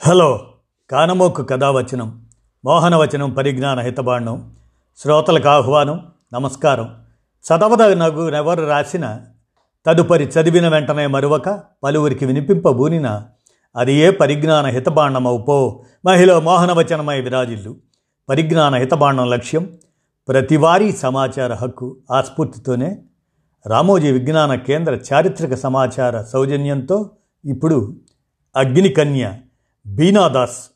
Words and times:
Hello 0.00 0.40
కానమోకు 0.90 1.42
కథావచనం 1.42 2.26
మోహనవచనం 2.64 3.30
పరిజ్ఞాన 3.30 3.80
హితబాండం 3.80 4.56
శ్రోతలకు 4.98 5.48
ఆహ్వానం 5.48 6.06
నమస్కారం. 6.34 6.94
చదవదనగు 7.44 8.28
రాసిన 8.54 9.20
తదుపరి 9.86 10.24
చదివిన 10.24 10.68
వెంటనే 10.68 11.06
మరువక 11.06 11.62
పలువురికి 11.84 12.26
వినిపింపబూనిన 12.26 13.22
అది 13.76 13.94
ఏ 13.94 14.10
పరిజ్ఞాన 14.10 14.66
హితబాండమవుపో 14.66 15.84
మహిళ 16.06 16.38
మోహనవచనమై 16.38 17.20
విరాజిల్లు. 17.20 17.76
పరిజ్ఞాన 18.28 18.74
హితబాండం 18.74 19.30
లక్ష్యం 19.30 19.76
ప్రతివారీ 20.28 20.92
సమాచార 20.92 21.54
హక్కు 21.54 21.96
ఆస్ఫూర్తితోనే 22.10 23.02
రామోజీ 23.66 24.12
విజ్ఞాన 24.12 24.54
కేంద్ర 24.54 24.98
చారిత్రక 25.12 25.54
సమాచార 25.54 26.22
సౌజన్యంతో 26.22 27.10
ఇప్పుడు 27.44 27.96
అగ్నికన్య 28.56 29.32
బీనాదాస్ 29.86 30.70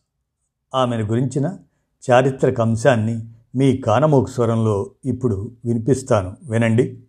ఆమెను 0.75 1.05
గురించిన 1.05 1.57
చారిత్రక 2.11 2.61
అంశాన్ని 2.61 3.27
మీ 3.55 3.77
కానమోకు 3.77 4.31
స్వరంలో 4.31 4.91
ఇప్పుడు 5.05 5.53
వినిపిస్తాను. 5.65 6.37
వినండి. 6.43 7.03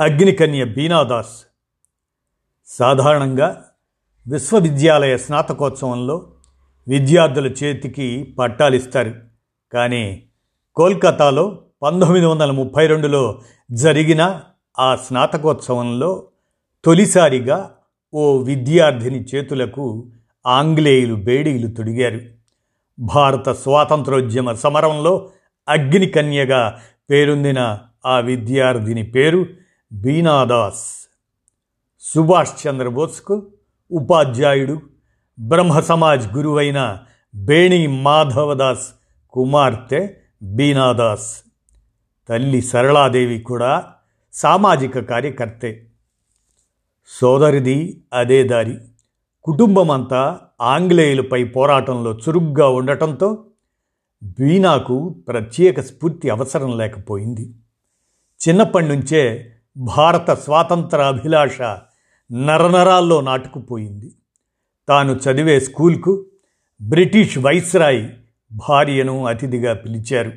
అగ్నికన్య 0.00 0.64
బీనాదాస్ 0.64 1.44
సాధారణంగా 2.66 3.64
విశ్వవిద్యాలయ 4.28 5.16
స్నాతకోత్సవంలో 5.16 6.32
విద్యార్థుల 6.88 7.46
చేతికి 7.46 8.36
పట్టాలిస్తారు 8.38 9.14
కానీ 9.72 10.28
కోల్కతాలో 10.76 11.62
పంతొమ్మిది 11.82 12.26
వందల 12.26 12.50
ముప్పై 12.50 12.86
రెండులో 12.86 13.42
జరిగిన 13.72 14.40
ఆ 14.78 14.96
స్నాతకోత్సవంలో 14.96 16.28
తొలిసారిగా 16.84 17.76
ఓ 18.14 18.38
విద్యార్థిని 18.38 19.24
చేతులకు 19.34 20.06
ఆంగ్లేయులు 20.46 21.14
బేడీలు 21.14 21.68
తొడిగారు. 21.68 22.20
భారత 22.98 23.48
స్వాతంత్రోద్యమ 23.48 24.52
సమరంలో 24.52 25.30
అగ్నికన్యగా 25.68 26.80
పేరొందిన 27.10 27.78
ఆ 28.06 28.18
విద్యార్థిని 28.18 29.02
పేరు 29.02 29.46
బీనాదాస్. 29.92 31.08
సుభాష్ 32.00 32.68
చంద్రబోస్కు 32.68 33.46
ఉపాధ్యాయుడు 33.92 34.82
బ్రహ్మ 35.40 35.80
సమాజ్ 35.80 36.34
గురువైన 36.34 36.98
బేణి 37.34 37.86
మాధవదాస్ 37.86 38.88
కుమార్తె 39.30 40.14
బీనాదాస్. 40.42 41.42
తల్లి 42.28 42.62
సరళాదేవి 42.62 43.40
కూడా 43.40 43.84
సామాజిక 44.32 44.98
కార్యకర్తే. 44.98 45.86
సోదరిది 47.18 48.00
అదే 48.12 48.44
దారి. 48.44 48.78
కుటుంబమంతా 49.42 50.40
ఆంగ్లేయులపై 50.60 51.44
పోరాటంలో 51.44 52.12
చురుగ్గా 52.12 52.68
ఉండటంతో 52.68 53.44
బీనాకు 54.22 55.08
ప్రత్యేక 55.28 55.80
స్ఫూర్తి 55.80 56.30
అవసరం 56.30 56.78
లేకపోయింది. 56.78 57.54
చిన్నప్పటి 58.48 58.88
నుంచే 58.88 59.52
భారత 59.76 60.30
స్వాతంత్ర 60.30 61.02
అభిలాష 61.02 61.62
నరనరాల్లో 62.32 63.20
నాటుకుపోయింది. 63.20 64.12
తాను 64.88 65.12
చదివే 65.12 65.60
స్కూల్కు 65.60 66.26
బ్రిటిష్ 66.82 67.38
వైస్రాయ్ 67.38 68.08
భార్యను 68.52 69.26
అతిథిగా 69.26 69.74
పిలిచారు. 69.74 70.32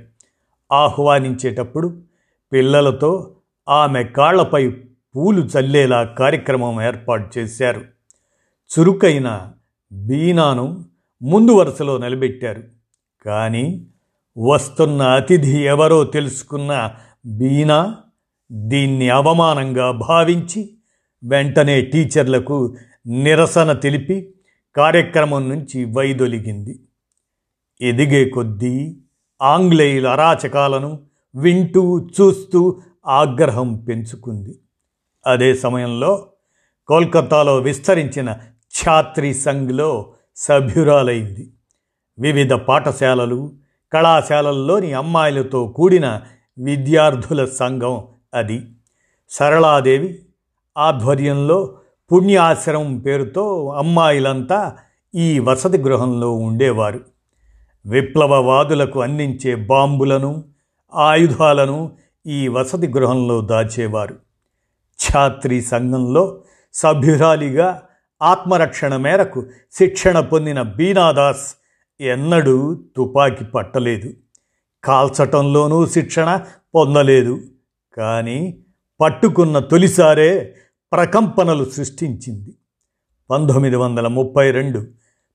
ఆహ్వానించేటప్పుడు 0.71 2.01
పిల్లలతో 2.53 3.35
ఆమె 3.69 4.03
కాళ్ళపై 4.03 4.71
పూలు 5.15 5.41
చల్లేలా 5.41 6.03
కార్యక్రమం 6.03 6.81
ఏర్పాటు 6.81 7.39
చేశారు. 7.39 7.85
చురుకైన 8.71 9.51
బీనాను 9.91 10.85
ముందు 11.21 11.51
వరుసలో 11.51 11.97
నిలబెట్టారు. 11.97 12.63
కానీ 13.25 13.87
వస్తున్న 14.37 15.01
అతిథి 15.01 15.63
ఎవరో 15.63 16.03
తెలుసుకున్న 16.03 16.95
బీనా 17.25 17.97
దీన్ని 18.51 19.09
అవమానంగా 19.09 19.91
భావించి 19.91 20.77
వెంటనే 21.23 21.81
టీచర్లకు 21.81 22.75
నిరసన 23.07 23.71
తెలిపి 23.71 24.33
కార్యక్రమం 24.75 25.49
నుంచి 25.49 25.85
వైదొలిగింది. 25.85 26.79
ఎదిగే 27.81 28.29
కొద్దీ 28.29 28.97
ఆంగ్లేయుల 29.41 30.07
అరాచకాలను 30.07 30.99
వింటూ 31.35 32.09
చూస్తూ 32.21 32.81
ఆగ్రహం 33.07 33.75
పెంచుకుంది. 33.75 34.59
అదే 35.25 35.55
సమయంలో 35.55 36.25
కోల్కతాలో 36.87 37.55
విస్తరించిన 37.55 38.37
ఛాత్రి 38.83 39.33
సంఘ్లో 39.33 40.13
సభ్యురాలైంది. 40.35 41.51
వివిధ 42.19 42.53
పాఠశాలలు 42.53 43.51
కళాశాలల్లోని 43.93 44.93
అమ్మాయిలతో 44.93 45.67
కూడిన 45.67 46.21
విద్యార్థుల 46.57 47.45
సంఘం 47.45 48.03
అది. 48.33 48.61
సరళాదేవి 49.29 50.19
ఆధ్వర్యంలో 50.77 51.75
పుణ్యాశ్రమం 52.11 52.99
పేరుతో 52.99 53.67
అమ్మాయిలంతా 53.67 54.77
ఈ 55.15 55.39
వసతి 55.39 55.77
గృహంలో 55.77 56.31
ఉండేవారు. 56.31 56.99
విప్లవవాదులకు 57.85 59.01
అందించే 59.01 59.55
బాంబులను 59.55 60.43
ఆయుధాలను 60.95 61.91
ఈ 62.27 62.47
వసతి 62.47 62.87
గృహంలో 62.87 63.41
దాచేవారు. 63.41 64.22
ఛాత్రి 65.11 65.61
సంఘంలో 65.61 66.43
సభ్యురాలిగా 66.73 67.83
ఆత్మరక్షణ 68.21 68.97
మేరకు 68.97 69.45
శిక్షణ 69.71 70.19
పొందిన 70.19 70.61
బీనాదాస్ 70.61 71.55
ఎన్నడూ 72.01 72.75
తుపాకీ 72.95 73.45
పట్టలేదు. 73.45 74.13
కాల్చటంలోనూ 74.83 75.87
శిక్షణ 75.87 76.41
పొందలేదు. 76.75 77.41
కానీ 77.97 78.59
పట్టుకున్న 79.01 79.59
తొలిసారే 79.59 80.55
ప్రకంపనలు 80.91 81.65
సృష్టించింది. 81.65 82.53
పంతొమ్మిది 83.29 83.75
వందల 83.75 84.07
ముప్పై 84.07 84.51
రెండు 84.51 84.79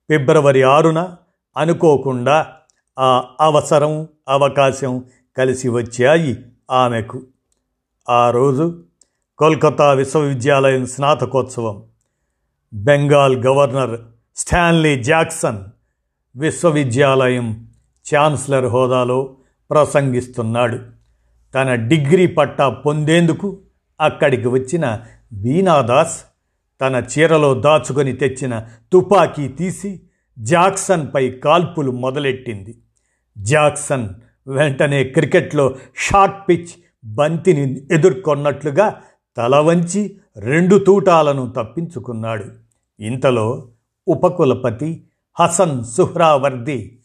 ఫిబ్రవరి 0.09 0.63
ఆరున 0.63 1.15
అనుకోకుండా 1.57 2.53
ఆ 2.99 3.23
అవసరం 3.41 4.07
అవకాశం 4.29 5.05
కలిసి 5.37 5.69
వచ్చాయి 5.69 6.45
ఆమెకు. 6.71 7.21
ఆ 8.09 8.29
రోజు 8.29 8.83
కోల్కతా 9.39 9.93
విశ్వవిద్యాలయం 9.93 10.85
స్నాతకోత్సవం. 10.85 11.83
బెంగాల్ 12.73 13.45
గవర్నర్ 13.45 13.99
స్టాన్లీ 14.35 15.03
జాక్సన్ 15.03 15.59
విశ్వవిద్యాలయం 16.35 17.67
ఛాన్సలర్ 18.05 18.65
హోదాలో 18.65 19.35
ప్రసంగిస్తున్నాడు. 19.71 20.79
తన 21.55 21.75
డిగ్రీ 21.75 22.27
పట్టా 22.27 22.69
పొందేందుకు 22.69 23.57
అక్కడికి 24.01 24.47
వచ్చిన 24.47 24.99
బీనాదాస్ 25.33 26.23
తన 26.81 27.03
చీరలో 27.11 27.53
దాచుకొని 27.53 28.13
తెచ్చిన 28.13 28.65
తుపాకీ 28.93 29.47
తీసి 29.47 30.01
జాక్సన్పై 30.39 31.31
కాల్పులు 31.31 31.91
మొదలెట్టింది. 31.91 32.77
జాక్సన్ 33.37 34.09
వెంటనే 34.47 35.03
క్రికెట్లో 35.03 35.75
షార్ట్ 35.97 36.49
పిచ్ 36.49 36.69
బంతిని 37.05 37.87
ఎదుర్కొన్నట్లుగా 37.91 39.01
తల 39.39 39.55
వంచి 39.55 40.17
రెండు 40.37 40.75
తూటాలను 40.75 41.53
తప్పించుకున్నాడు. 41.57 42.45
ఇంతలో 42.99 43.67
ఉపకులపతి 44.07 45.03
హసన్ 45.39 45.83
సుహ్రావర్ది 45.83 46.99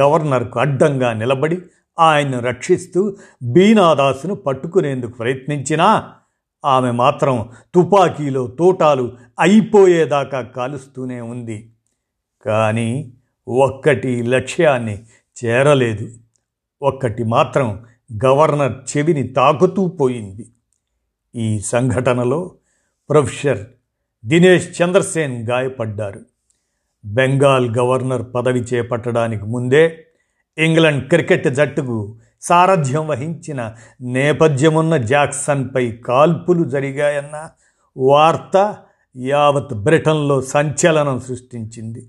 గవర్నర్కు 0.00 0.60
అడ్డంగా 0.60 1.12
నిలబడి 1.12 1.58
ఆయన్ను 1.98 2.40
రక్షిస్తూ 2.40 3.16
బీనాదాసును 3.42 4.34
పట్టుకునేందుకు 4.34 5.10
ప్రయత్నించినా 5.10 6.12
ఆమె 6.64 6.90
మాత్రం 6.90 7.48
తుపాకీలో 7.74 8.46
తోటాలు 8.46 9.12
అయిపోయేదాకా 9.40 10.40
కాలుస్తూనే 10.40 11.20
ఉంది. 11.20 11.70
కానీ 12.46 13.12
ఒక్కటి 13.48 14.22
లక్ష్యాన్ని 14.22 15.04
చేరలేదు. 15.44 16.10
ఒక్కటి 16.82 17.24
మాత్రం 17.24 17.84
గవర్నర్ 18.24 18.96
చెవిని 18.96 19.28
తాకుతూ 19.28 19.88
పోయింది. 19.88 20.50
ఈ 21.36 21.60
సంఘటనలో 21.60 22.50
ప్రొఫెసర్ 23.10 23.58
దినేష్ 24.26 24.82
చంద్రసేన్ 24.82 25.48
గాయపడ్డారు. 25.48 26.20
బెంగాల్ 27.04 27.76
గవర్నర్ 27.76 28.22
పదవి 28.34 28.60
చేపట్టడానికి 28.60 29.44
ముందే 29.44 30.06
ఇంగ్లాండ్ 30.58 31.08
క్రికెట్ 31.08 31.48
జట్టుకు 31.48 32.16
సారథ్యం 32.42 33.08
వహించిన 33.08 33.74
నేపథ్యమున్న 34.00 34.96
జాక్సన్పై 34.96 35.92
కాల్పులు 35.92 36.64
జరిగాయన్న 36.64 37.48
వార్త 37.96 38.76
యావత్ 39.16 39.74
బ్రిటన్లో 39.74 40.42
సంచలనం 40.42 41.20
సృష్టించింది. 41.20 42.08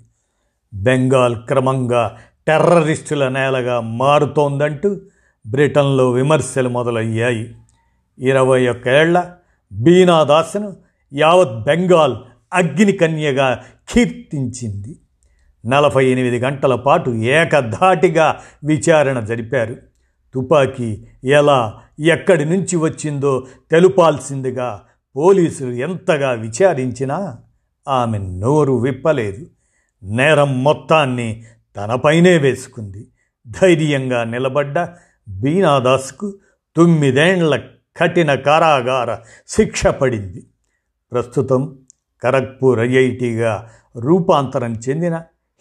బెంగాల్ 0.73 1.35
క్రమంగా 1.47 2.17
టెర్రరిస్టుల 2.47 3.27
నేలగా 3.27 3.79
మారుతోందంటూ 3.79 5.01
బ్రిటన్లో 5.47 6.11
విమర్శలు 6.11 6.69
మొదలయ్యాయి. 6.69 7.55
ఇరవై 8.19 8.67
ఒక్కేళ్ళ 8.67 9.31
బీనాదాస్ను 9.71 10.75
యావత్ 11.13 11.63
బెంగాల్ 11.63 12.15
అగ్నికన్యగా 12.53 13.63
కీర్తించింది. 13.89 14.99
నలభై 15.65 16.05
ఎనిమిది 16.05 16.39
గంటల 16.39 16.75
పాటు 16.75 17.09
ఏకధాటిగా 17.09 18.39
విచారణ 18.63 19.19
జరిపారు. 19.19 19.75
తుపాకీ 20.33 21.07
ఎలా 21.23 21.73
ఎక్కడి 21.99 22.45
నుంచి 22.45 22.75
వచ్చిందో 22.75 23.45
తెలుపాల్సిందిగా 23.71 24.81
పోలీసులు 25.15 25.71
ఎంతగా 25.71 26.31
విచారించినా 26.31 27.37
ఆమె 27.87 28.17
నోరు 28.17 28.73
విప్పలేదు. 28.73 29.45
నేరం 30.03 30.63
మొత్తాన్ని 30.63 31.43
తనపైనే 31.77 32.37
వేసుకుంది. 32.37 33.07
ధైర్యంగా 33.61 34.23
నిలబడ్డ 34.23 34.87
బీనాదాస్కు 35.29 36.33
తొమ్మిదేండ్ల 36.75 37.59
కఠిన 37.97 38.35
కారాగార 38.35 39.17
శిక్ష 39.47 39.87
పడింది. 39.87 40.43
ప్రస్తుతం 41.11 41.79
ఖరగ్పూర్ 42.23 42.79
ఐఐటిగా 42.79 43.69
రూపాంతరం 43.97 44.73
చెందిన 44.73 45.15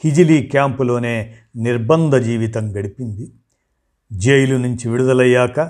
హిజిలీ 0.05 0.43
క్యాంపులోనే 0.43 1.35
నిర్బంధ 1.57 2.17
జీవితం 2.17 2.77
గడిపింది. 2.77 3.31
జైలు 4.13 4.57
నుంచి 4.57 4.89
విడుదలయ్యాక 4.89 5.61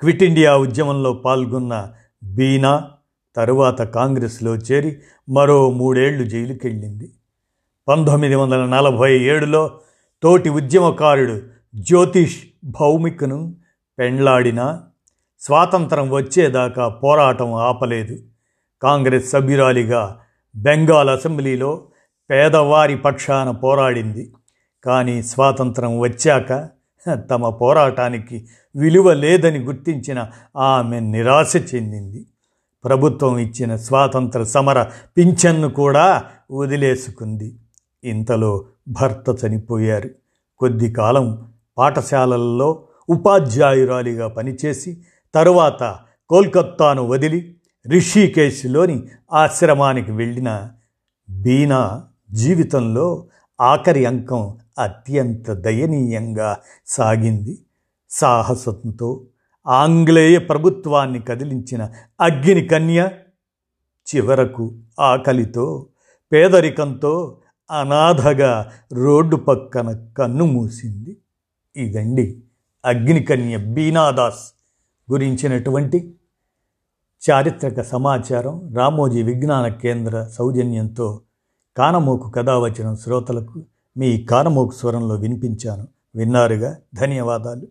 క్విట్ 0.00 0.22
ఇండియా 0.22 0.56
ఉద్యమంలో 0.56 1.12
పాల్గొన్న 1.12 1.92
బీనా 2.22 2.90
తరువాత 3.36 3.82
కాంగ్రెస్లో 3.82 4.56
చేరి 4.56 4.98
మరో 5.28 5.70
మూడేళ్ళు 5.70 6.24
జైలుకెళ్ళింది. 6.24 7.10
పంతొమ్మిది 7.88 8.34
వందల 8.34 8.64
నలభై 8.64 9.18
ఏడులో 9.18 9.80
తోటి 10.22 10.48
ఉద్యమకారుడు 10.48 11.42
జ్యోతిష్ 11.74 12.36
భౌమికను 12.64 13.54
పెండ్లాడిన 13.98 14.80
స్వాతంత్రం 15.42 16.10
వచ్చేదాకా 16.10 16.88
పోరాటం 16.88 17.54
ఆపలేదు. 17.54 18.18
కాంగ్రెస్ 18.82 19.30
సభ్యురాలిగా 19.30 20.20
బెంగాల్ 20.56 21.10
అసెంబ్లీలో 21.10 21.82
పేదవారి 22.30 22.96
పక్షాన 22.96 23.50
పోరాడింది. 23.50 24.32
కానీ 24.84 25.22
స్వాతంత్రం 25.22 25.98
వచ్చాక 25.98 26.68
తమ 27.30 27.48
పోరాటానికి 27.48 28.46
విలువ 28.76 29.12
లేదని 29.12 29.58
గుర్తించిన 29.58 30.26
ఆమె 30.56 31.00
నిరాశ 31.00 31.56
చెందింది. 31.56 32.26
ప్రభుత్వం 32.84 33.38
ఇచ్చిన 33.38 33.76
స్వాతంత్ర 33.76 34.42
సమర 34.42 34.82
పింఛన్ను 35.18 35.68
కూడా 35.68 36.24
వదిలేసుకుంది. 36.50 37.56
ఇంతలో 38.04 38.64
భర్త 38.88 39.44
చనిపోయారు. 39.44 40.10
కొద్ది 40.58 40.92
కాలం 40.92 41.52
పాఠశాలల్లో 41.78 42.82
ఉపాధ్యాయురాలిగా 43.08 44.28
పనిచేసి 44.28 44.98
తరువాత 45.34 45.98
కోల్కత్తాను 46.28 47.06
వదిలి 47.06 47.56
రిషికేశ్లోని 47.88 49.02
ఆశ్రమానికి 49.32 50.12
వెళ్ళిన 50.12 50.70
బీనా 51.30 52.04
జీవితంలో 52.32 53.26
ఆఖరి 53.60 54.04
అంకం 54.04 54.58
అత్యంత 54.78 55.52
దయనీయంగా 55.52 56.56
సాగింది. 56.86 57.58
సాహసంతో 58.10 59.26
ఆంగ్లేయ 59.66 60.38
ప్రభుత్వాన్ని 60.38 61.20
కదిలించిన 61.22 61.90
అగ్ని 62.20 62.66
కన్య 62.66 63.10
చివరకు 64.14 64.72
ఆకలితో 65.00 65.86
పేదరికంతో 66.32 67.40
అనాథగా 67.70 68.72
రోడ్డు 68.92 69.36
పక్కన 69.36 70.06
కన్ను 70.18 70.46
మూసింది. 70.46 71.16
ఇదండి 71.76 72.42
అగ్నికన్య 72.84 73.56
బీనాదాస్ 73.56 74.61
గురించినటువంటి 75.12 76.14
చారిత్రక 77.30 77.80
సమాచారం 77.80 78.74
రామోజీ 78.76 79.22
విజ్ఞాన 79.22 79.68
కేంద్ర 79.68 80.28
సౌజన్యంతో 80.32 81.20
కానమోకు 81.76 82.30
కథావచనం 82.30 82.96
శ్రోతలకు 82.96 83.62
మీ 83.96 84.22
కానమోకు 84.22 84.74
స్వరంలో 84.74 85.14
వినిపించాను. 85.14 85.88
విన్నారుగా? 86.14 86.76
ధన్యవాదాలు. 86.94 87.66